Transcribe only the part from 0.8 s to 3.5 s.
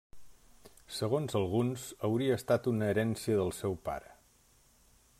Segons alguns, hauria estat una herència